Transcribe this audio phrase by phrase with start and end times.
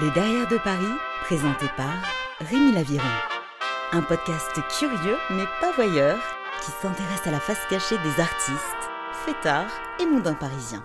[0.00, 0.94] Le Derrière de Paris,
[1.24, 1.92] présenté par
[2.40, 3.04] Rémi Laviron.
[3.92, 6.16] Un podcast curieux mais pas voyeur
[6.64, 8.90] qui s'intéresse à la face cachée des artistes,
[9.26, 9.70] fêtards
[10.00, 10.82] et mondains parisiens.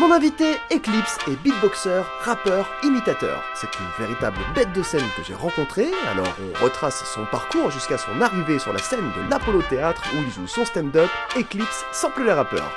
[0.00, 3.44] Mon invité Eclipse est beatboxer, rappeur, imitateur.
[3.54, 7.98] C'est une véritable bête de scène que j'ai rencontrée, alors on retrace son parcours jusqu'à
[7.98, 12.24] son arrivée sur la scène de l'Apollo Théâtre où il joue son stand-up Eclipse sample
[12.24, 12.72] les rappeurs.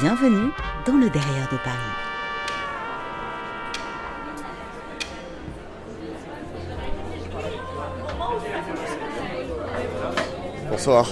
[0.00, 0.52] Bienvenue
[0.86, 2.09] dans le Derrière de Paris.
[10.70, 11.06] Bonsoir.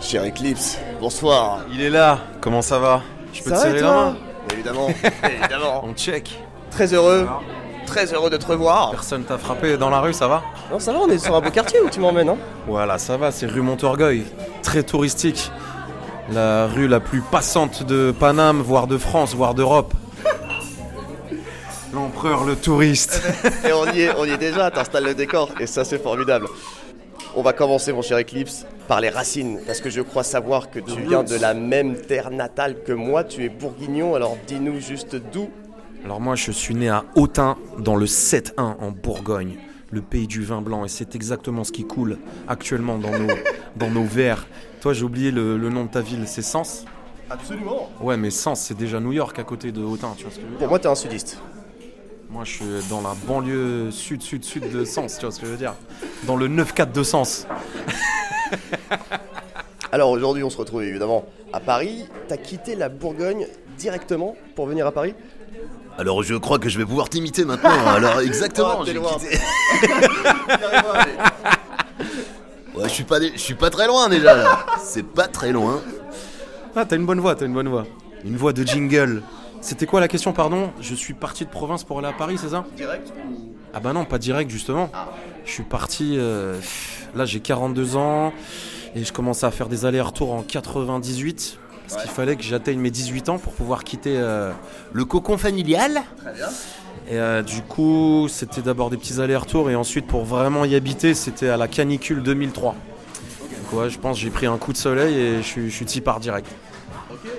[0.00, 1.60] Cher Eclipse, bonsoir.
[1.72, 3.02] Il est là, comment ça va?
[3.32, 4.16] Je peux Ça te serrer la main?
[4.52, 4.88] Évidemment,
[5.40, 5.84] évidemment.
[5.84, 6.38] On check.
[6.70, 7.28] Très heureux,
[7.86, 8.90] très heureux de te revoir.
[8.92, 10.42] Personne t'a frappé dans la rue, ça va?
[10.70, 12.36] Non, ça va, on est sur un beau quartier où tu m'emmènes, hein
[12.66, 14.24] Voilà, ça va, c'est rue Montorgueil.
[14.62, 15.50] Très touristique.
[16.30, 19.94] La rue la plus passante de Paname, voire de France, voire d'Europe.
[21.98, 23.20] L'empereur, le touriste.
[23.68, 26.46] Et on y est, on y est déjà, t'installes le décor, et ça c'est formidable.
[27.34, 30.78] On va commencer mon cher Eclipse par les racines, parce que je crois savoir que
[30.78, 35.16] tu viens de la même terre natale que moi, tu es bourguignon, alors dis-nous juste
[35.16, 35.50] d'où
[36.04, 39.56] Alors moi, je suis né à Autun, dans le 7-1 en Bourgogne,
[39.90, 43.34] le pays du vin blanc, et c'est exactement ce qui coule actuellement dans nos,
[43.76, 44.46] dans nos verres.
[44.80, 46.84] Toi, j'ai oublié le, le nom de ta ville, c'est Sens?
[47.28, 47.90] Absolument.
[48.00, 50.42] Ouais, mais Sens, c'est déjà New York à côté de Autun, tu vois ce que
[50.42, 51.38] je veux dire Pour moi, t'es un sudiste.
[52.30, 55.56] Moi, je suis dans la banlieue sud-sud-sud de Sens, tu vois ce que je veux
[55.56, 55.72] dire
[56.24, 57.46] Dans le 9-4 de Sens.
[59.92, 62.04] Alors aujourd'hui, on se retrouve évidemment à Paris.
[62.28, 63.46] T'as quitté la Bourgogne
[63.78, 65.14] directement pour venir à Paris?
[65.96, 67.70] Alors je crois que je vais pouvoir t'imiter maintenant.
[67.86, 68.76] Alors exactement.
[68.80, 69.38] Oh, j'ai quitté-
[72.76, 74.36] Ouais, je suis pas, je suis pas très loin déjà.
[74.36, 74.66] là.
[74.80, 75.80] C'est pas très loin.
[76.76, 77.86] Ah, t'as une bonne voix, t'as une bonne voix.
[78.24, 79.22] Une voix de jingle.
[79.60, 80.70] C'était quoi la question, pardon?
[80.80, 82.64] Je suis parti de province pour aller à Paris, c'est ça?
[82.76, 83.12] Direct
[83.74, 84.90] Ah bah non, pas direct, justement.
[85.44, 86.14] Je suis parti...
[86.16, 86.58] euh,
[87.14, 88.32] Là, j'ai 42 ans,
[88.94, 91.58] et je commençais à faire des allers-retours en 98.
[91.88, 94.52] Parce qu'il fallait que j'atteigne mes 18 ans pour pouvoir quitter euh,
[94.92, 96.02] le cocon familial.
[96.18, 96.46] Très bien.
[97.08, 101.14] Et euh, du coup, c'était d'abord des petits allers-retours et ensuite pour vraiment y habiter,
[101.14, 102.74] c'était à la canicule 2003.
[103.72, 105.74] Donc ouais, je pense que j'ai pris un coup de soleil et je suis, je
[105.74, 106.48] suis de par direct.
[107.10, 107.30] Ok.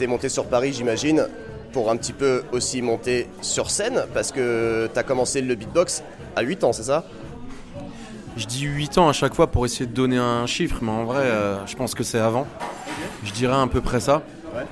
[0.00, 1.26] T'es monté sur Paris, j'imagine,
[1.74, 6.02] pour un petit peu aussi monter sur scène, parce que t'as commencé le beatbox
[6.36, 7.04] à 8 ans, c'est ça?
[8.34, 11.04] Je dis 8 ans à chaque fois pour essayer de donner un chiffre, mais en
[11.04, 12.46] vrai, euh, je pense que c'est avant.
[13.24, 14.22] Je dirais à peu près ça.
[14.54, 14.64] Ouais.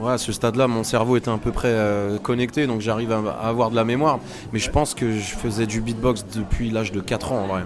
[0.00, 3.18] Ouais, à ce stade-là, mon cerveau était à peu près euh, connecté, donc j'arrive à,
[3.40, 4.18] à avoir de la mémoire.
[4.52, 7.62] Mais je pense que je faisais du beatbox depuis l'âge de 4 ans en vrai.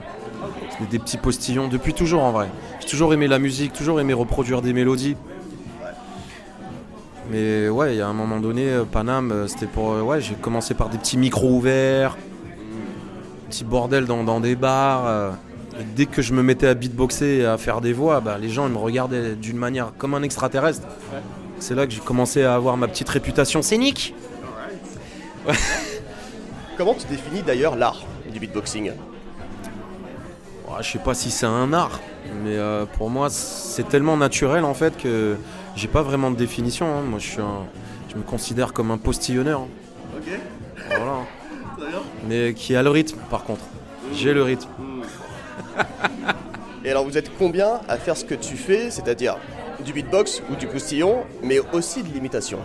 [0.72, 2.48] C'était des petits postillons depuis toujours en vrai.
[2.80, 5.16] J'ai toujours aimé la musique, toujours aimé reproduire des mélodies.
[7.32, 9.92] Mais ouais, il y a un moment donné, euh, Paname, euh, c'était pour.
[9.92, 12.18] euh, ouais, j'ai commencé par des petits micros ouverts,
[13.48, 15.32] petit bordel dans, dans des bars.
[15.80, 18.50] et dès que je me mettais à beatboxer et à faire des voix, bah, les
[18.50, 20.86] gens ils me regardaient d'une manière comme un extraterrestre.
[21.58, 24.14] C'est là que j'ai commencé à avoir ma petite réputation scénique.
[26.76, 28.90] Comment tu définis d'ailleurs l'art du beatboxing
[30.68, 31.98] Ouais, je sais pas si c'est un art,
[32.44, 35.36] mais euh, pour moi c'est tellement naturel en fait que
[35.76, 36.86] j'ai pas vraiment de définition.
[36.86, 37.02] hein.
[37.02, 37.66] Moi je suis un-
[38.10, 39.60] je me considère comme un postillonneur.
[39.62, 39.68] hein.
[40.16, 40.38] Ok.
[40.88, 41.12] Voilà.
[42.28, 43.62] Mais qui a le rythme par contre.
[44.14, 44.68] J'ai le rythme.
[46.84, 49.36] Et alors vous êtes combien à faire ce que tu fais, c'est-à-dire
[49.84, 52.58] du beatbox ou du postillon, mais aussi de l'imitation?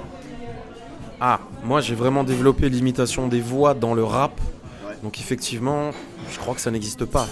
[1.22, 4.40] Ah, moi j'ai vraiment développé l'imitation des voix dans le rap.
[5.04, 5.92] Donc effectivement,
[6.32, 7.28] je crois que ça n'existe pas.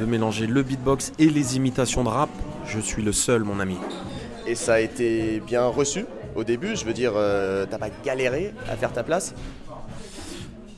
[0.00, 2.28] De mélanger le beatbox et les imitations de rap,
[2.66, 3.78] je suis le seul mon ami.
[4.46, 8.52] Et ça a été bien reçu au début, je veux dire, euh, t'as pas galéré
[8.70, 9.34] à faire ta place?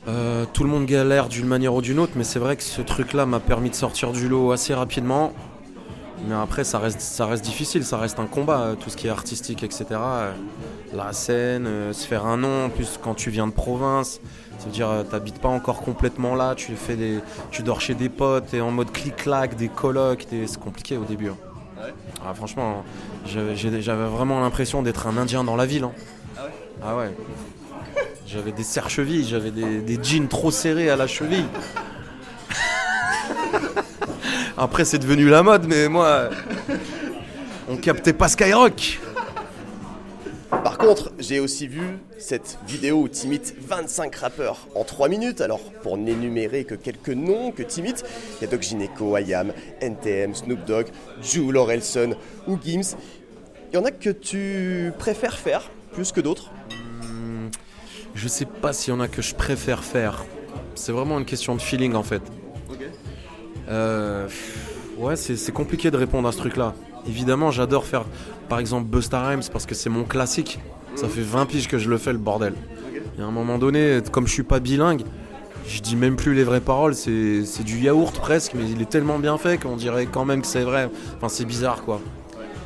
[0.07, 2.81] Euh, tout le monde galère d'une manière ou d'une autre, mais c'est vrai que ce
[2.81, 5.33] truc-là m'a permis de sortir du lot assez rapidement.
[6.27, 9.07] Mais après, ça reste, ça reste difficile, ça reste un combat, euh, tout ce qui
[9.07, 9.85] est artistique, etc.
[10.93, 14.19] La scène, euh, se faire un nom, en plus quand tu viens de province,
[14.57, 17.19] ça veut dire euh, t'habites pas encore complètement là, tu fais des,
[17.51, 21.05] tu dors chez des potes, et en mode clic-clac, des colocs, des- c'est compliqué au
[21.05, 21.29] début.
[21.29, 21.37] hein.
[22.27, 22.83] Ah, franchement,
[23.29, 25.83] j'avais vraiment l'impression d'être un Indien dans la ville.
[25.83, 25.91] hein.
[26.83, 27.11] Ah ouais
[28.27, 31.45] J'avais des serre-chevilles, j'avais des, des jeans trop serrés à la cheville.
[34.57, 36.29] Après, c'est devenu la mode, mais moi,
[37.69, 38.99] on captait pas Skyrock.
[40.79, 41.81] Par contre, j'ai aussi vu
[42.17, 45.41] cette vidéo où t'imites 25 rappeurs en 3 minutes.
[45.41, 48.05] Alors, pour n'énumérer que quelques noms que t'imites,
[48.37, 50.87] il y a Doc Gineco, IAM, NTM, Snoop Dogg,
[51.21, 52.15] Jules Orelson
[52.47, 52.95] ou Gims.
[53.69, 56.49] Il y en a que tu préfères faire plus que d'autres?
[58.15, 60.23] Je sais pas s'il y en a que je préfère faire.
[60.75, 62.21] C'est vraiment une question de feeling en fait.
[63.67, 64.29] Euh,
[64.99, 66.73] ouais, c'est compliqué de répondre à ce truc-là.
[67.07, 68.05] Évidemment, j'adore faire
[68.47, 70.59] par exemple Busta Rhymes parce que c'est mon classique.
[70.95, 72.53] Ça fait 20 piges que je le fais le bordel.
[73.17, 75.01] Et à un moment donné, comme je suis pas bilingue,
[75.67, 79.19] je dis même plus les vraies paroles, c'est du yaourt presque, mais il est tellement
[79.19, 80.89] bien fait qu'on dirait quand même que c'est vrai.
[81.17, 82.01] Enfin, c'est bizarre quoi.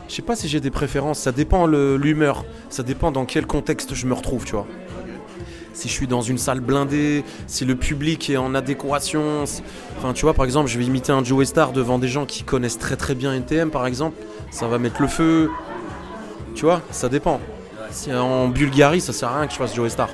[0.10, 3.96] Je sais pas si j'ai des préférences, ça dépend l'humeur, ça dépend dans quel contexte
[3.96, 4.68] je me retrouve, tu vois.
[5.74, 9.44] Si je suis dans une salle blindée, si le public est en adéquation.
[9.98, 12.44] Enfin, tu vois, par exemple, je vais imiter un Joe Star devant des gens qui
[12.44, 14.16] connaissent très très bien NTM, par exemple.
[14.52, 15.50] Ça va mettre le feu.
[16.56, 17.40] Tu vois, ça dépend.
[17.90, 20.10] Si en Bulgarie, ça sert à rien que je fasse Joe Star.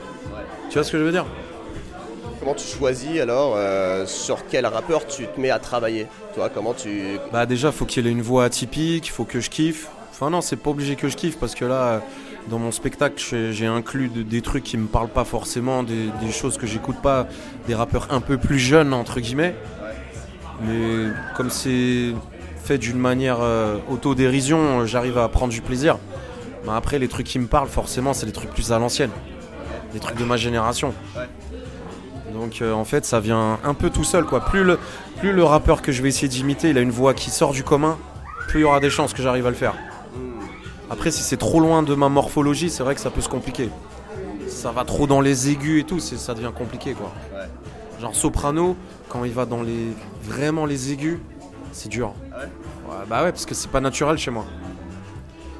[0.70, 1.26] Tu vois ce que je veux dire?
[2.40, 6.08] Comment tu choisis alors euh, sur quel rappeur tu te mets à travailler?
[6.36, 7.20] Toi, comment tu.
[7.34, 9.90] Bah déjà, faut qu'il ait une voix atypique, faut que je kiffe.
[10.12, 12.02] Enfin non, c'est pas obligé que je kiffe parce que là,
[12.50, 13.16] dans mon spectacle,
[13.52, 16.98] j'ai- inclus de- des trucs qui me parlent pas forcément, des, des choses que j'écoute
[17.02, 17.28] pas,
[17.68, 19.56] des rappeurs un peu plus jeunes entre guillemets.
[20.62, 21.08] Mais
[21.38, 22.14] comme c'est
[22.64, 25.98] fait d'une manière euh, autodérision, euh, j'arrive à prendre du plaisir.
[26.66, 29.12] Mais après, les trucs qui me parlent, forcément, c'est les trucs plus à l'ancienne,
[29.94, 30.94] les trucs de ma génération.
[32.34, 34.40] Donc euh, en fait ça vient un peu tout seul quoi.
[34.46, 34.78] Plus le,
[35.20, 37.64] plus le rappeur que je vais essayer d'imiter il a une voix qui sort du
[37.64, 37.98] commun,
[38.48, 39.74] plus il y aura des chances que j'arrive à le faire.
[40.90, 43.70] Après si c'est trop loin de ma morphologie c'est vrai que ça peut se compliquer.
[44.48, 47.12] Ça va trop dans les aigus et tout, ça devient compliqué quoi.
[48.02, 48.76] Genre soprano,
[49.10, 49.94] quand il va dans les
[50.24, 51.20] vraiment les aigus,
[51.72, 52.14] c'est dur.
[52.32, 54.46] Ouais, bah ouais parce que c'est pas naturel chez moi.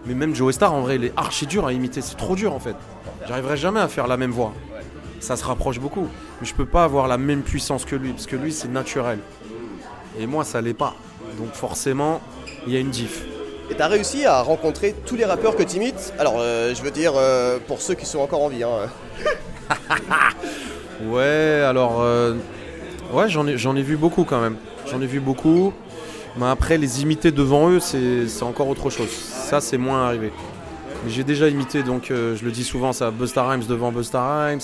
[0.06, 2.54] Mais même Joe Star en vrai il est archi dur à imiter, c'est trop dur
[2.54, 2.76] en fait.
[3.28, 4.54] J'arriverai jamais à faire la même voix
[5.20, 6.08] ça se rapproche beaucoup.
[6.40, 9.20] Mais je peux pas avoir la même puissance que lui, parce que lui, c'est naturel.
[10.18, 10.96] Et moi, ça l'est pas.
[11.38, 12.22] Donc forcément,
[12.66, 13.24] il y a une diff.
[13.72, 16.90] Et t'as réussi à rencontrer tous les rappeurs que tu imites Alors, euh, je veux
[16.92, 18.64] dire, euh, pour ceux qui sont encore en vie.
[18.64, 18.90] Hein.
[21.08, 22.02] Ouais, alors...
[22.02, 22.34] euh,
[23.14, 24.58] ouais, j'en ai, j'en ai vu beaucoup quand même.
[24.86, 25.72] J'en ai vu beaucoup.
[26.36, 29.08] Mais après, les imiter devant eux, c'est encore autre chose.
[29.10, 30.34] Ça, c'est moins arrivé.
[31.06, 34.60] Mais j'ai déjà imité, donc je le dis souvent, ça, Busta Rhymes devant Busta Rhymes.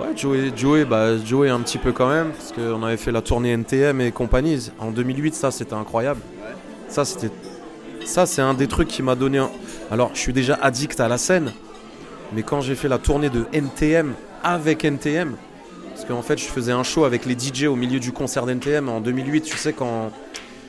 [0.00, 3.22] Ouais, Joey, Joey, bah, Joey un petit peu quand même, parce qu'on avait fait la
[3.22, 4.72] tournée NTM et compagnie.
[4.80, 6.20] En 2008, ça, c'était incroyable.
[8.04, 9.44] Ça, c'est un des trucs qui m'a donné...
[9.90, 11.52] Alors, je suis déjà addict à la scène,
[12.32, 15.34] mais quand j'ai fait la tournée de NTM avec NTM,
[15.94, 18.88] parce qu'en fait, je faisais un show avec les DJ au milieu du concert d'NTM
[18.88, 20.10] en 2008, tu sais, quand...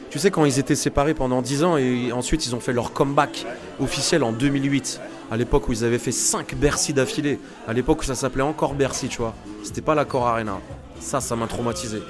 [0.10, 2.94] Tu sais, quand ils étaient séparés pendant 10 ans et ensuite ils ont fait leur
[2.94, 3.46] comeback
[3.82, 7.38] officiel en 2008, à l'époque où ils avaient fait 5 Bercy d'affilée,
[7.68, 9.36] à l'époque où ça s'appelait encore Bercy, tu vois.
[9.62, 10.60] C'était pas l'accord Arena.
[11.02, 12.02] Ça, ça m'a traumatisé.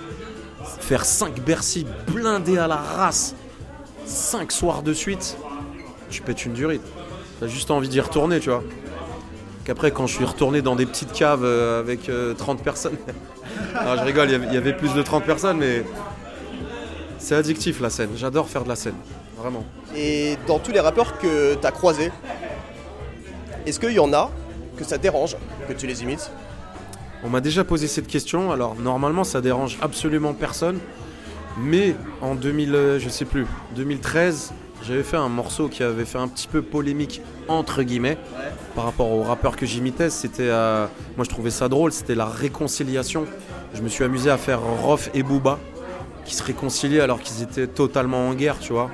[0.82, 3.34] Faire 5 Bercy blindés à la race,
[4.06, 5.38] 5 soirs de suite,
[6.10, 6.82] tu pètes une durite.
[7.40, 8.64] T'as juste envie d'y retourner, tu vois.
[9.66, 12.98] Qu'après, quand je suis retourné dans des petites caves euh, avec euh, 30 personnes,
[13.74, 15.84] non, je rigole, il y avait- il y avait plus de 30 personnes, mais
[17.18, 18.12] c'est addictif la scène.
[18.16, 18.94] J'adore faire de la scène,
[19.38, 19.66] vraiment.
[19.96, 22.12] Et dans tous les rappeurs que t'as croisés,
[23.66, 24.30] est-ce qu'il y en a
[24.78, 25.36] que ça dérange
[25.68, 26.30] que tu les imites?
[27.24, 30.78] On m'a déjà posé cette question, alors normalement ça dérange absolument personne,
[31.58, 33.00] mais en 2000, euh,
[33.76, 34.54] 2013,
[34.84, 38.18] j'avais fait un morceau qui avait fait un petit peu polémique entre guillemets
[38.76, 40.10] par rapport au rappeur que j'imitais.
[40.10, 43.26] C'était, euh, moi je trouvais ça drôle, c'était la réconciliation.
[43.74, 45.60] Je me suis amusé à faire Rof et Booba
[46.26, 48.90] qui se réconciliaient alors qu'ils étaient totalement en guerre, tu vois.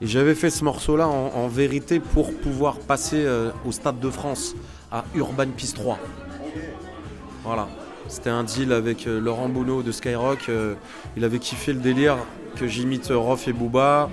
[0.00, 4.10] Et j'avais fait ce morceau-là en, en vérité pour pouvoir passer euh, au Stade de
[4.10, 4.54] France
[4.90, 5.98] à Urban Peace 3.
[7.44, 7.68] Voilà.
[8.10, 10.48] C'était un deal avec euh, Laurent Bounot de Skyrock.
[10.48, 10.74] euh,
[11.16, 12.16] il avait kiffé le délire
[12.56, 14.10] que j'imite Rof et Booba.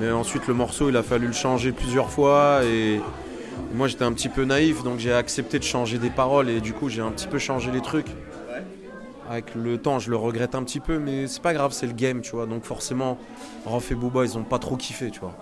[0.00, 2.60] Mais ensuite, le morceau, il a fallu le changer plusieurs fois.
[2.64, 3.00] Et
[3.74, 6.48] moi, j'étais un petit peu naïf, donc j'ai accepté de changer des paroles.
[6.48, 8.06] Et du coup, j'ai un petit peu changé les trucs.
[9.30, 11.92] Avec le temps, je le regrette un petit peu, mais c'est pas grave, c'est le
[11.92, 12.46] game, tu vois.
[12.46, 13.18] Donc forcément,
[13.66, 15.34] Rof et Booba, ils ont pas trop kiffé, tu vois.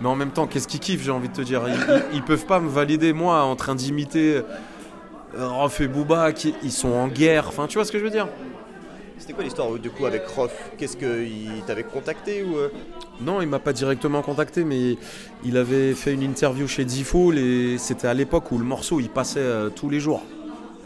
[0.00, 1.62] Mais en même temps, qu'est-ce qu'ils kiffent, j'ai envie de te dire.
[1.66, 4.42] Ils, ils- ils peuvent pas me valider, moi, en train d'imiter
[5.36, 7.46] euh, Rof et Booba, qui, ils sont en guerre.
[7.48, 8.28] Enfin, tu vois ce que je veux dire
[9.18, 12.68] C'était quoi l'histoire du coup avec Rof Qu'est-ce qu'il t'avait contacté ou euh
[13.20, 14.96] Non, il m'a pas directement contacté, mais
[15.44, 19.10] il avait fait une interview chez D-Fool et c'était à l'époque où le morceau il
[19.10, 20.22] passait euh, tous les jours.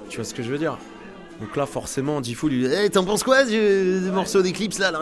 [0.09, 0.78] Tu vois ce que je veux dire
[1.40, 5.00] Donc là, forcément, D-Fool il dit Eh, t'en penses quoi du, morceau d'Eclipse là la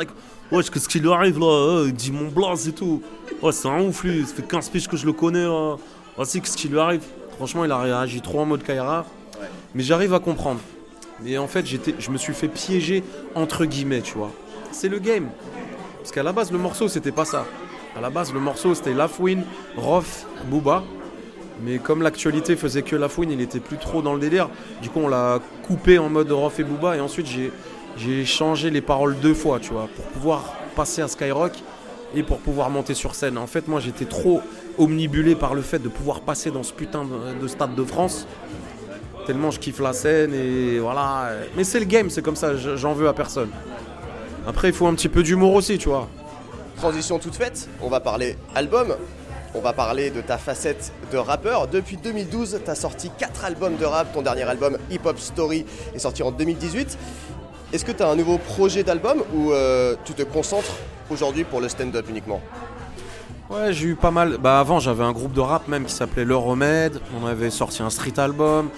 [0.50, 3.02] Ouais, qu'est-ce qui lui arrive là euh, Il dit mon blaze et tout.
[3.42, 5.44] Ouais, c'est un ouf lui, ça fait 15 piges que je le connais.
[5.44, 5.76] Là.
[6.16, 7.02] Ouais, c'est qu'est-ce qui lui arrive
[7.36, 9.04] Franchement, il a réagi trop en mode Kaira.
[9.74, 10.60] Mais j'arrive à comprendre.
[11.22, 13.02] Mais en fait, je me suis fait piéger
[13.34, 14.30] entre guillemets, tu vois.
[14.70, 15.28] C'est le game.
[15.98, 17.44] Parce qu'à la base, le morceau, c'était pas ça.
[17.96, 19.42] À la base, le morceau, c'était Lafouine,
[19.76, 20.84] Rof, Booba.
[21.64, 24.48] Mais comme l'actualité faisait que la fouine, il était plus trop dans le délire.
[24.80, 26.96] Du coup, on l'a coupé en mode Rof et Booba.
[26.96, 27.26] Et ensuite,
[27.96, 31.52] j'ai, changé les paroles deux fois, tu vois, pour pouvoir passer à Skyrock
[32.14, 33.36] et pour pouvoir monter sur scène.
[33.36, 34.40] En fait, moi, j'étais trop
[34.78, 37.04] omnibulé par le fait de pouvoir passer dans ce putain
[37.40, 38.28] de stade de France.
[39.28, 41.32] Tellement je kiffe la scène et voilà.
[41.54, 43.50] Mais c'est le game, c'est comme ça, je- j'en veux à personne.
[44.46, 46.08] Après, il faut un petit peu d'humour aussi, tu vois.
[46.78, 48.96] Transition toute faite, on va parler album.
[49.54, 51.68] On va parler de ta facette de rappeur.
[51.68, 54.14] Depuis 2012, tu as sorti 4 albums de rap.
[54.14, 56.96] Ton dernier album, Hip Hop Story, est sorti en 2018.
[57.74, 60.72] Est-ce que tu as un nouveau projet d'album ou euh, tu te concentres
[61.10, 62.40] aujourd'hui pour le stand-up uniquement?
[63.50, 64.36] Ouais, j'ai eu pas mal.
[64.36, 67.00] Bah avant, j'avais un groupe de rap même qui s'appelait Le Remède.
[67.18, 68.68] On avait sorti un street album.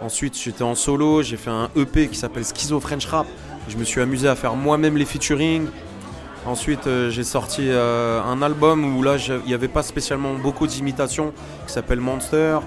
[0.00, 1.22] Ensuite, j'étais en solo.
[1.22, 3.26] J'ai fait un EP qui s'appelle Schizo French Rap.
[3.68, 5.66] Je me suis amusé à faire moi-même les featuring.
[6.46, 10.68] Ensuite, euh, j'ai sorti euh, un album où là, il n'y avait pas spécialement beaucoup
[10.68, 11.32] d'imitations,
[11.66, 12.60] qui s'appelle Monster.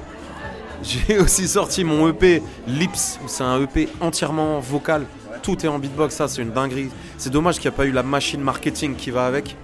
[0.84, 5.06] J'ai aussi sorti mon EP Lips, c'est un EP entièrement vocal.
[5.42, 6.90] Tout est en beatbox, ça c'est une dinguerie.
[7.18, 9.56] C'est dommage qu'il n'y a pas eu la machine marketing qui va avec.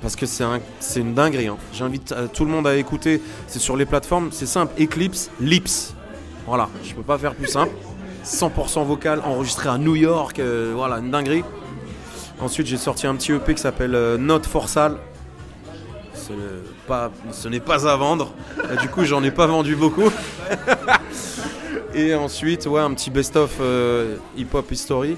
[0.00, 1.48] Parce que c'est un, c'est une dinguerie.
[1.48, 1.56] hein.
[1.72, 3.20] J'invite euh, tout le monde à écouter.
[3.46, 4.28] C'est sur les plateformes.
[4.30, 4.80] C'est simple.
[4.80, 5.94] Eclipse, Lips.
[6.46, 6.68] Voilà.
[6.84, 7.72] Je peux pas faire plus simple.
[8.24, 10.38] 100% vocal, enregistré à New York.
[10.38, 11.44] euh, voilà, une dinguerie.
[12.40, 14.96] Ensuite, j'ai sorti un petit EP qui s'appelle euh, Note for Sale.
[16.14, 16.32] Ce
[17.48, 18.32] n'est pas, à vendre.
[18.80, 20.10] Du coup, j'en ai pas vendu beaucoup.
[21.94, 23.58] Et ensuite, ouais, un petit best-of
[24.36, 25.16] hip-hop history.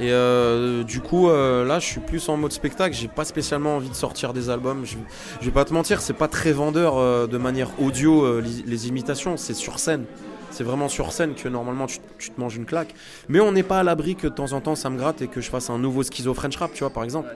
[0.00, 2.94] Et euh, du coup, euh, là, je suis plus en mode spectacle.
[2.94, 4.84] J'ai pas spécialement envie de sortir des albums.
[4.84, 4.96] Je,
[5.40, 9.36] je vais pas te mentir, c'est pas très vendeur euh, de manière audio les, imitations.
[9.36, 10.04] C'est sur scène.
[10.50, 12.94] C'est vraiment sur scène que normalement tu, te manges une claque.
[13.28, 15.28] Mais on n'est pas à l'abri que de temps en temps ça me gratte et
[15.28, 17.28] que je fasse un nouveau schizo French rap, tu vois, par exemple.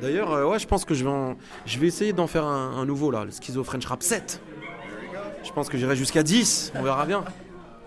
[0.00, 1.36] D'ailleurs, ouais, je pense que je vais,
[1.66, 4.40] je vais essayer d'en faire un, un nouveau là, le schizo French rap 7.
[5.42, 6.72] Je pense que j'irai jusqu'à 10.
[6.76, 7.24] On verra bien.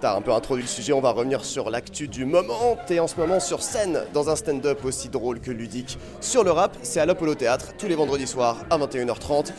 [0.02, 2.76] T'as un peu introduit le sujet, on va revenir sur l'actu du moment.
[2.88, 6.00] T'es en ce moment sur scène dans un stand-up aussi drôle que ludique.
[6.22, 9.54] Sur le rap, c'est à l'Apollo Théâtre, tous les vendredis soirs à 21h30.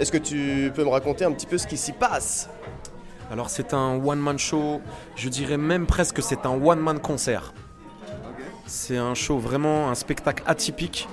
[0.00, 2.48] Est-ce que tu peux me raconter un petit peu ce qui s'y passe?
[3.30, 4.80] Alors c'est un one-man show,
[5.14, 7.54] je dirais même presque que c'est un one-man concert.
[8.66, 11.08] C'est un show vraiment, un spectacle atypique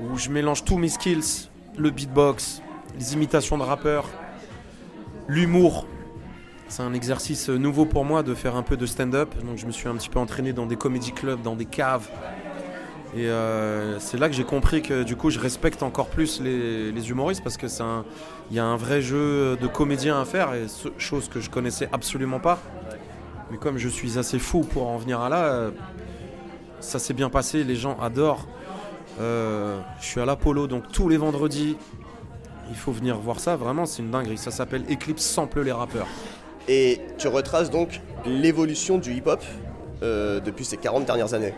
[0.00, 2.62] où je mélange tous mes skills, le beatbox,
[2.98, 4.08] les imitations de rappeurs,
[5.28, 5.86] l'humour.
[6.72, 9.72] C'est un exercice nouveau pour moi de faire un peu de stand-up, donc je me
[9.72, 12.08] suis un petit peu entraîné dans des comedy clubs, dans des caves.
[13.14, 17.10] Et euh, c'est là que j'ai compris que du coup je respecte encore plus les,
[17.10, 17.66] humoristes parce que
[18.50, 20.64] il y a un vrai jeu de comédien à faire, et
[20.96, 22.58] chose que je connaissais absolument pas.
[23.50, 25.70] Mais comme je suis assez fou pour en venir à là, euh,
[26.80, 28.48] ça s'est bien passé, les gens adorent.
[29.20, 31.76] Euh, je suis à l'Apollo, donc tous les vendredis,
[32.70, 34.38] il faut venir voir ça, vraiment c'est une dinguerie.
[34.38, 36.08] Ça s'appelle Eclipse Sample les rappeurs.
[36.68, 39.42] Et tu retraces donc l'évolution du hip-hop
[40.02, 41.54] euh, depuis ces 40 dernières années.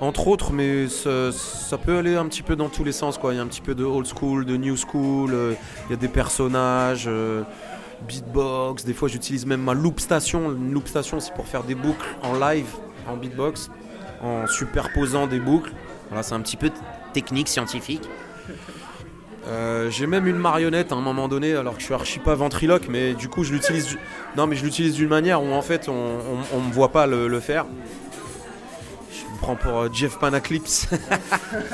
[0.00, 3.18] Entre autres, mais ça, peut aller un petit peu dans tous les sens.
[3.18, 3.34] Quoi.
[3.34, 5.54] Il y a un petit peu de old school, de new school, euh,
[5.86, 7.42] il y a des personnages, euh,
[8.08, 8.84] beatbox.
[8.84, 10.50] Des fois, j'utilise même ma loop station.
[10.50, 12.66] Une loop station, c'est pour faire des boucles en live,
[13.06, 13.70] en beatbox,
[14.22, 15.72] en superposant des boucles.
[16.08, 16.70] Voilà, c'est un petit peu
[17.12, 18.02] technique, scientifique.
[19.48, 22.34] Euh, j'ai même une marionnette à un moment donné, alors que je suis archi pas
[22.34, 23.98] ventriloque, mais du coup je l'utilise.
[24.36, 27.40] Non, mais je l'utilise d'une manière où en fait on, me voit pas le, le
[27.40, 27.66] faire.
[29.10, 30.88] Je me prends pour euh, Jeff Panaclips.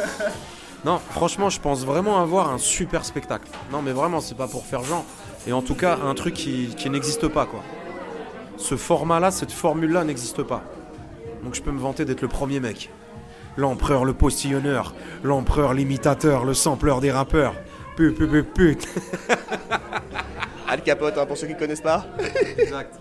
[0.84, 3.48] non, franchement, je pense vraiment avoir un super spectacle.
[3.70, 5.04] Non, mais vraiment, c'est pas pour faire genre.
[5.46, 7.62] Et en tout cas, un truc qui, qui n'existe pas, quoi.
[8.56, 10.62] Ce format-là, cette formule-là n'existe pas.
[11.44, 12.90] Donc je peux me vanter d'être le premier mec.
[13.58, 17.56] L'empereur, le postillonneur, l'empereur, l'imitateur, le sampleur des rappeurs.
[17.96, 18.78] Put, put, put, put.
[20.68, 22.06] Al Capote, hein, pour ceux qui ne connaissent pas.
[22.56, 22.94] Exact.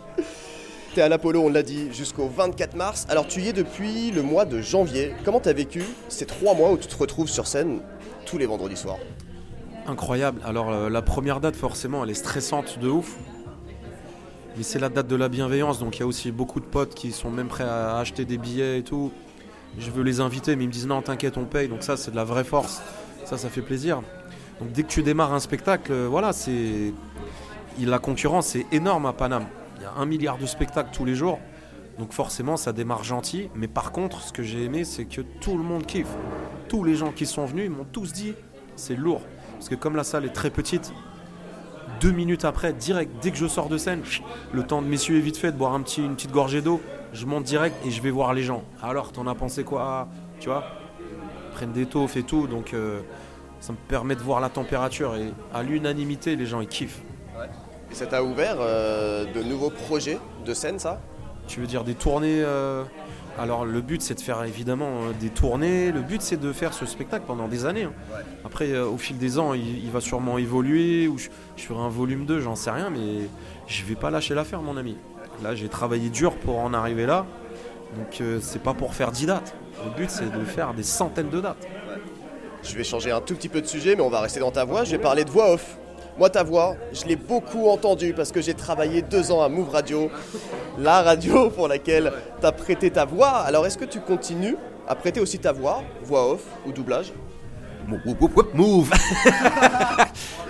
[0.96, 3.06] T'es à l'Apollo, on l'a dit, jusqu'au 24 mars.
[3.08, 5.14] Alors tu y es depuis le mois de janvier.
[5.24, 7.82] Comment t'as vécu ces trois mois où tu te retrouves sur scène
[8.26, 8.98] tous les vendredis soirs?
[9.86, 10.42] Incroyable.
[10.44, 13.16] Alors euh, la première date forcément elle est stressante de ouf.
[14.58, 16.96] Mais c'est la date de la bienveillance, donc il y a aussi beaucoup de potes
[16.96, 19.12] qui sont même prêts à acheter des billets et tout.
[19.80, 21.68] Je veux les inviter, mais ils me disent non, t'inquiète, on paye.
[21.68, 22.82] Donc ça, c'est de la vraie force.
[23.26, 24.02] Ça, ça fait plaisir.
[24.60, 26.94] Donc dès que tu démarres un spectacle, euh, voilà, c'est
[27.80, 29.46] la concurrence est énorme à Paname.
[29.78, 31.40] Il y a un milliard de spectacles tous les jours.
[32.00, 33.50] Donc forcément, ça démarre gentil.
[33.56, 36.16] Mais par contre, ce que j'ai aimé, c'est que tout le monde kiffe.
[36.70, 38.34] Tous les gens qui sont venus, ils m'ont tous dit,
[38.76, 39.22] c'est lourd.
[39.54, 40.92] Parce que comme la salle est très petite,
[42.02, 44.02] deux minutes après, direct, dès que je sors de scène,
[44.52, 46.82] le temps de m'essuyer vite fait, de boire une petite gorgée d'eau,
[47.18, 48.64] je monte direct et je vais voir les gens.
[48.82, 50.08] Alors, t'en as pensé quoi?
[50.40, 50.64] Tu vois?
[51.00, 53.02] Ils prennent des taufs et tout, donc euh,
[53.60, 55.16] ça me permet de voir la température.
[55.16, 57.02] Et à l'unanimité, les gens, ils kiffent.
[57.92, 61.02] Et ça t'a ouvert euh, de nouveaux projets de scène, ça?
[61.48, 62.84] Tu veux dire des tournées euh,
[63.40, 66.86] Alors le but c'est de faire évidemment des tournées, le but c'est de faire ce
[66.86, 67.84] spectacle pendant des années.
[67.84, 67.94] hein.
[68.44, 71.88] Après au fil des ans il, il va sûrement évoluer ou je, je ferai un
[71.88, 73.30] volume 2, j'en sais rien, mais
[73.68, 74.98] je vais pas lâcher l'affaire mon ami.
[75.44, 77.26] Là j'ai travaillé dur pour en arriver là,
[77.96, 79.56] donc euh, c'est pas pour faire 10 dates.
[79.84, 81.68] Le but c'est de faire des centaines de dates.
[82.64, 84.66] Je vais changer un tout petit peu de sujet, mais on va rester dans ta
[84.66, 84.84] voix.
[84.84, 85.78] Je vais parler de voix off.
[86.18, 89.70] Moi, ta voix, je l'ai beaucoup entendue parce que j'ai travaillé deux ans à Move
[89.70, 90.10] Radio,
[90.80, 93.30] la radio pour laquelle tu as prêté ta voix.
[93.30, 97.14] Alors, est-ce que tu continues à prêter aussi ta voix, voix off ou doublage?
[97.88, 98.92] Move, move, move, move.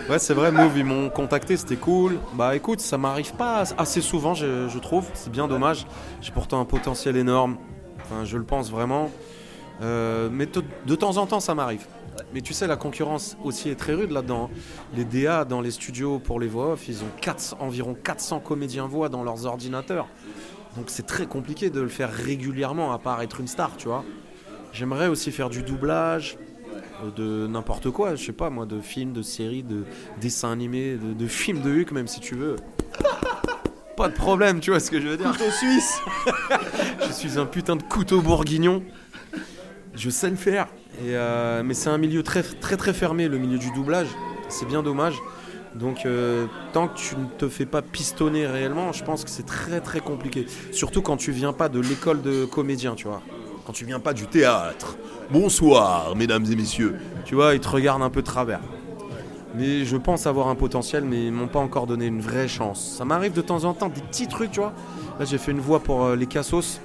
[0.10, 2.18] Ouais, c'est vrai, Move, ils m'ont contacté, c'était cool.
[2.34, 5.06] Bah écoute, ça m'arrive pas assez souvent, je, trouve.
[5.14, 5.86] C'est bien dommage.
[6.22, 7.58] J'ai pourtant un potentiel énorme.
[8.24, 9.12] Je le pense vraiment.
[9.82, 11.86] Euh, mais de, temps en temps, ça m'arrive.
[12.34, 14.50] Mais tu sais, la concurrence aussi est très rude là-dedans.
[14.50, 14.58] hein.
[14.96, 18.88] Les DA dans les studios pour les voix off, ils ont 400 environ 400 comédiens
[18.88, 20.08] voix dans leurs ordinateurs.
[20.78, 24.06] Donc c'est très compliqué de le faire régulièrement, à part être une star, tu vois.
[24.72, 26.38] J'aimerais aussi faire du doublage,
[27.16, 29.84] de n'importe quoi, je sais pas moi, de films, de séries, de
[30.20, 32.56] dessins animés, de, de films de Huck même si tu veux.
[33.96, 35.32] Pas de problème, tu vois ce que je veux dire.
[35.32, 36.00] Couteau suisse
[37.08, 38.84] Je suis un putain de couteau bourguignon.
[39.96, 40.68] Je sais le faire.
[41.04, 44.08] Et euh, mais c'est un milieu très très très fermé, le milieu du doublage.
[44.50, 45.16] C'est bien dommage.
[45.74, 49.46] Donc euh, tant que tu ne te fais pas pistonner réellement, je pense que c'est
[49.46, 50.46] très très compliqué.
[50.72, 53.24] Surtout quand tu viens pas de l'école de comédien, tu vois.
[53.68, 54.96] Quand tu viens pas du théâtre.
[55.30, 56.96] Bonsoir, mesdames et messieurs.
[57.26, 58.62] Tu vois, ils te regardent un peu de travers.
[59.56, 62.96] Mais je pense avoir un potentiel, mais ils m'ont pas encore donné une vraie chance.
[62.98, 64.72] Ça m'arrive de temps en temps, des petits trucs, tu vois.
[65.20, 66.80] Là, j'ai fait une voix pour euh, les Cassos.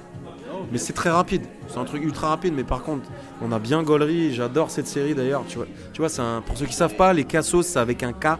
[0.73, 1.43] Mais c'est très rapide.
[1.69, 3.09] C'est un truc ultra rapide, mais par contre,
[3.41, 4.33] on a bien gaulerie.
[4.33, 5.45] J'adore cette série d'ailleurs.
[5.47, 8.11] Tu vois, tu vois un- pour ceux qui savent pas, les Cassos, c'est avec un
[8.11, 8.37] K.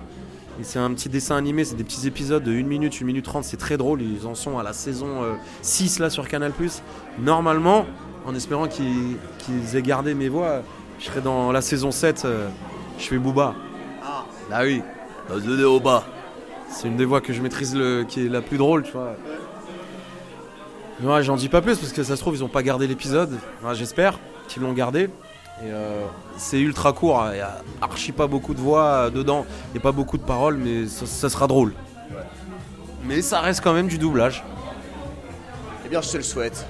[0.60, 3.24] Et c'est un petit dessin animé, c'est des petits épisodes de 1 minute, 1 minute
[3.24, 4.02] 30, c'est très drôle.
[4.02, 6.52] Ils en sont à la saison euh, 6 là sur Canal.
[7.20, 7.86] Normalement,
[8.26, 10.62] en espérant qu'ils aient gardé mes voix,
[11.00, 12.24] je serai dans la saison 7.
[12.26, 12.48] euh,
[13.00, 13.54] je fais Booba.
[14.52, 14.82] Ah oui,
[15.30, 16.04] Dans le au bas.
[16.70, 19.16] c'est une des voix que je maîtrise le, qui est la plus drôle, tu vois.
[21.00, 22.86] Mais ouais, j'en dis pas plus parce que ça se trouve, ils ont pas gardé
[22.88, 23.32] l'épisode.
[23.64, 25.10] Ouais, J'espère qu'ils l'ont gardé.
[25.64, 26.04] Et euh,
[26.38, 27.30] c'est ultra court, hein.
[27.34, 30.18] il y a archi pas beaucoup de voix euh, dedans, il n'y a pas beaucoup
[30.18, 31.74] de paroles, mais ça, ça sera drôle.
[33.06, 34.44] Mais ça reste quand même du doublage.
[35.86, 36.66] Eh bien, je te le souhaite.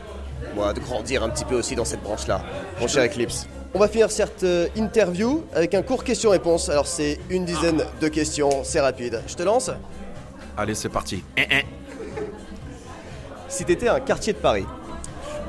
[0.56, 2.42] Moi, de grandir un petit peu aussi dans cette branche-là,
[2.80, 3.48] mon cher Eclipse.
[3.74, 6.70] On va finir cette euh, interview avec un court question-réponse.
[6.70, 9.22] Alors, c'est une dizaine de questions, c'est rapide.
[9.28, 9.72] Je te lance
[10.56, 11.24] Allez, c'est parti.
[13.48, 14.66] Si t'étais un quartier de Paris,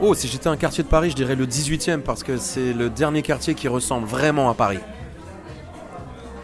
[0.01, 2.91] Oh, si j'étais un quartier de Paris, je dirais le 18e parce que c'est le
[2.91, 4.81] dernier quartier qui ressemble vraiment à Paris.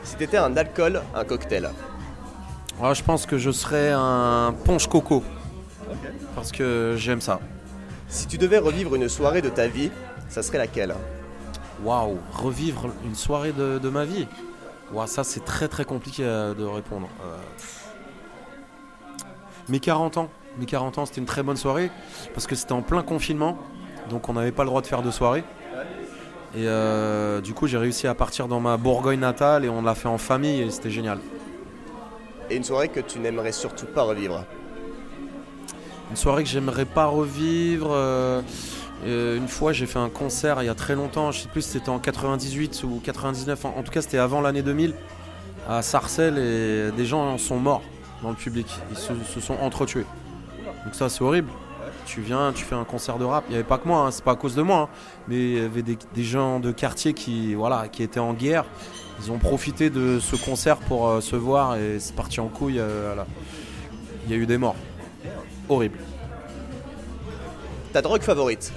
[0.04, 1.70] si t'étais un alcool, un cocktail,
[2.80, 5.22] Ouais, je pense que je serais un ponche coco.
[6.34, 7.40] Parce que j'aime ça.
[8.10, 9.90] Si tu devais revivre une soirée de ta vie,
[10.28, 10.94] ça serait laquelle
[11.84, 14.26] Waouh, revivre une soirée de, de ma vie.
[14.92, 17.08] Waouh, ça c'est très très compliqué euh, de répondre.
[17.24, 17.36] Euh.
[19.68, 20.28] Mes 40 ans.
[20.58, 21.90] Mes 40 ans, c'était une très bonne soirée
[22.34, 23.56] parce que c'était en plein confinement,
[24.10, 25.44] donc on n'avait pas le droit de faire de soirée.
[26.56, 29.94] Et euh, du coup, j'ai réussi à partir dans ma Bourgogne natale et on l'a
[29.94, 31.20] fait en famille et c'était génial.
[32.50, 34.44] Et une soirée que tu n'aimerais surtout pas revivre
[36.10, 37.90] Une soirée que j'aimerais pas revivre.
[37.92, 38.42] euh,
[39.06, 41.30] euh, une fois, j'ai fait un concert il y a très longtemps.
[41.30, 43.64] Je sais plus si c'était en 98 ou 99.
[43.64, 44.94] En, tout cas, c'était avant l'année 2000
[45.68, 47.82] à Sarcelles et des gens en sont morts
[48.22, 48.66] dans le public.
[48.90, 50.04] Ils se, sont entretués.
[50.84, 51.48] Donc ça, c'est horrible.
[52.06, 53.44] Tu viens, tu fais un concert de rap.
[53.48, 54.88] Il n'y avait pas que moi, hein, c'est pas à cause de moi, hein,
[55.28, 58.64] mais il y avait des, gens de quartier qui, voilà, qui étaient en guerre.
[59.22, 62.80] Ils ont profité de ce concert pour euh, se voir et c'est parti en couille.
[64.26, 64.76] Il y a eu des morts.
[65.70, 65.98] Horrible.
[67.92, 68.72] Ta drogue favorite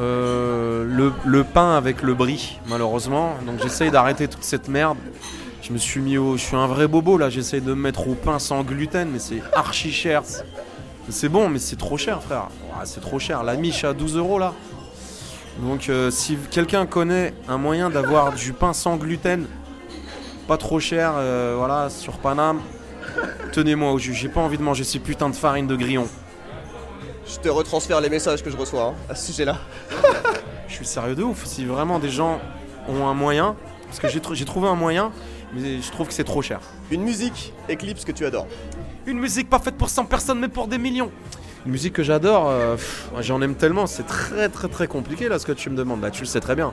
[0.00, 3.34] Euh, le, le pain avec le brie, malheureusement.
[3.44, 4.96] Donc j'essaye d'arrêter toute cette merde.
[5.62, 6.36] Je me suis mis au.
[6.36, 9.18] Je suis un vrai bobo là, j'essaye de me mettre au pain sans gluten, mais
[9.18, 10.22] c'est archi cher.
[11.08, 12.48] C'est bon, mais c'est trop cher, frère.
[12.84, 13.42] C'est trop cher.
[13.42, 14.54] La miche à 12 euros là.
[15.60, 19.46] Donc euh, si quelqu'un connaît un moyen d'avoir du pain sans gluten,
[20.46, 22.60] pas trop cher, euh, voilà, sur Paname,
[23.52, 24.14] tenez-moi au jus.
[24.14, 26.06] J'ai pas envie de manger ces putains de farine de grillon.
[27.26, 29.58] Je te retransfère les messages que je reçois hein, à ce sujet-là.
[30.68, 31.44] Je suis sérieux de ouf.
[31.46, 32.40] Si vraiment des gens
[32.88, 35.10] ont un moyen, parce que j'ai tr- j'ai trouvé un moyen,
[35.52, 36.60] mais je trouve que c'est trop cher.
[36.92, 38.46] Une musique, Eclipse que tu adores.
[39.06, 41.10] Une musique pas faite pour 100 personnes, mais pour des millions.
[41.66, 45.38] Une musique que j'adore, euh, pff, j'en aime tellement, c'est très très très compliqué là
[45.40, 46.00] ce que tu me demandes.
[46.00, 46.72] Bah tu le sais très bien.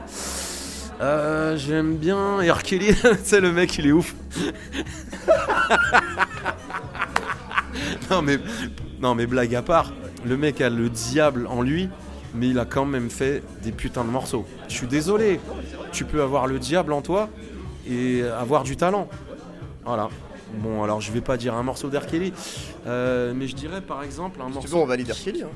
[1.00, 2.62] Euh, J'aime bien R.
[2.62, 4.14] Kelly, c'est le mec, il est ouf.
[8.10, 8.38] non, mais,
[9.00, 9.92] non, mais blague à part,
[10.26, 11.88] le mec a le diable en lui,
[12.34, 14.44] mais il a quand même fait des putains de morceaux.
[14.68, 15.40] Je suis désolé,
[15.92, 17.28] tu peux avoir le diable en toi
[17.88, 19.08] et avoir du talent.
[19.84, 20.08] Voilà.
[20.62, 22.00] Bon, alors je vais pas dire un morceau d'R.
[22.86, 24.76] Euh, mais je dirais par exemple un Si tu morceau.
[24.76, 25.22] veux, on valide R.
[25.22, 25.42] Kelly.
[25.42, 25.48] hein.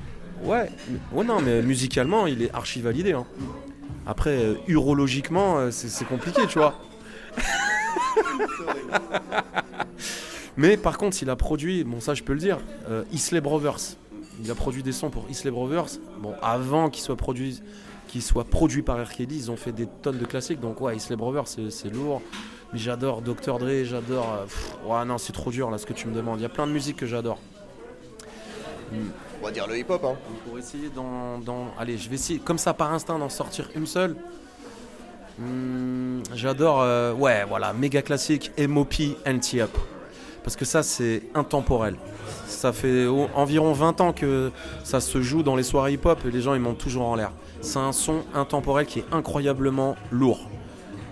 [0.45, 0.69] Ouais,
[1.13, 3.13] ouais, non, mais musicalement, il est archi validé.
[3.13, 3.25] hein.
[4.07, 6.75] Après, euh, urologiquement, euh, c'est compliqué, tu vois.
[10.57, 12.59] mais par contre, il a produit, bon, ça je peux le dire,
[12.91, 13.97] euh, Isley Brothers.
[14.43, 15.99] Il a produit des sons pour Isley Brothers.
[16.19, 17.63] Bon, avant qu'il soit produit,
[18.09, 19.11] qu'il soit produit par R.
[19.11, 20.59] Kelly, ils ont fait des tonnes de classiques.
[20.61, 22.23] Donc, ouais, Isley Brothers, c'est lourd.
[22.73, 23.59] Mais j'adore Dr.
[23.59, 24.39] Dre, j'adore.
[24.41, 26.41] euh, ouais, non, c'est trop dur là ce que tu me demandes.
[26.41, 27.39] Il y a plein de musiques que j'adore.
[29.43, 30.05] On va dire le hip-hop.
[30.05, 30.15] Hein.
[30.47, 33.87] Pour essayer d'en, d'en- Allez, je vais essayer, comme ça par instinct, d'en sortir une
[33.87, 34.15] seule.
[35.39, 38.95] Hmm, j'adore, euh, ouais, voilà, méga classique, MOP
[39.27, 39.77] Anti-Up.
[40.45, 41.97] Parce que ça, c'est intemporel.
[42.47, 44.53] Ça fait environ 20 ans que
[44.85, 47.33] ça se joue dans les soirées hip-hop et les gens, ils montent toujours en l'air.
[47.61, 50.49] C'est un son intemporel qui est incroyablement lourd.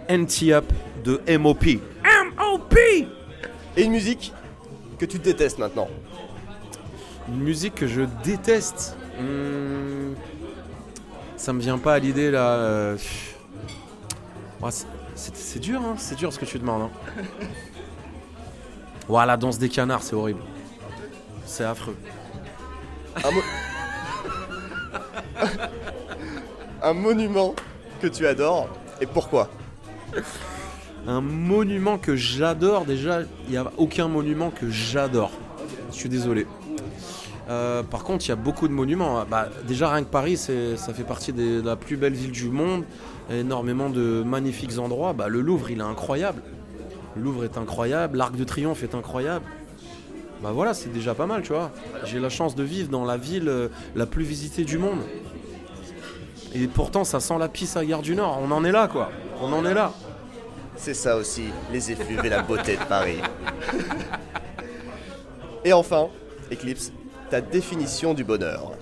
[0.08, 0.64] Anti-Up
[1.04, 1.64] de MOP.
[2.36, 2.76] MOP
[3.76, 4.32] Et une musique
[4.98, 5.88] que tu détestes maintenant.
[7.28, 8.96] Une musique que je déteste.
[9.18, 10.14] Hmm,
[11.37, 12.48] ça me vient pas à l'idée là.
[12.54, 12.96] euh.
[14.61, 14.70] Ouais,
[15.14, 16.83] c'est- dur, hein, c'est dur ce que tu demandes.
[16.83, 17.24] Hein.
[19.09, 20.40] Ouais, la danse des canards, c'est horrible.
[21.46, 21.96] C'est affreux.
[23.24, 23.42] Un, mo-
[26.83, 27.54] Un monument
[28.00, 28.68] que tu adores.
[29.00, 29.50] Et pourquoi?
[31.06, 35.30] Un monument que j'adore, déjà, il n'y a aucun monument que j'adore.
[35.90, 36.46] Je suis désolé.
[37.50, 39.24] Euh, par contre, il y a beaucoup de monuments.
[39.28, 42.84] Bah, déjà, rien que Paris, ça fait partie de la plus belle ville du monde.
[43.30, 45.12] Énormément de magnifiques endroits.
[45.12, 46.42] Bah, le Louvre, il est incroyable.
[47.16, 48.18] Le Louvre est incroyable.
[48.18, 49.44] L'Arc de Triomphe est incroyable.
[50.42, 51.70] Bah voilà, c'est déjà pas mal, tu vois.
[52.04, 55.00] J'ai la chance de vivre dans la ville euh, la plus visitée du monde.
[56.54, 58.38] Et pourtant, ça sent la pisse à Gare du Nord.
[58.42, 59.10] On en est là, quoi.
[59.42, 59.92] On en est là.
[60.76, 63.18] C'est ça aussi, les effluves et la beauté de Paris.
[65.64, 66.08] et enfin,
[66.50, 66.90] Eclipse,
[67.30, 68.72] ta définition du bonheur.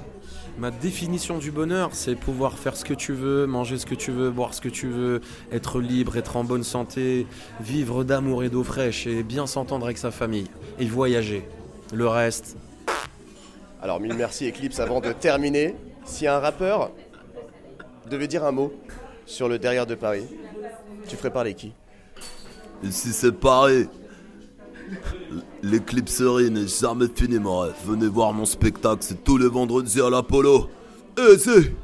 [0.59, 4.11] Ma définition du bonheur, c'est pouvoir faire ce que tu veux, manger ce que tu
[4.11, 5.21] veux, boire ce que tu veux,
[5.53, 7.27] être libre, être en bonne santé,
[7.61, 10.47] vivre d'amour et d'eau fraîche et bien s'entendre avec sa famille
[10.79, 11.47] et voyager.
[11.93, 12.57] Le reste,
[13.83, 15.77] Alors mille merci Eclipse avant de terminer.
[16.05, 16.91] Si un rappeur
[18.11, 18.73] devait dire un mot
[19.27, 20.25] sur le derrière de Paris,
[21.07, 21.73] tu ferais parler qui?
[22.91, 23.89] Si c'est pareil,
[25.63, 27.75] l'éclipserie n'est jamais finie, mon rêve.
[27.87, 30.69] Venez voir mon spectacle, c'est tous les vendredis à l'Apollo.
[31.19, 31.75] Et c'est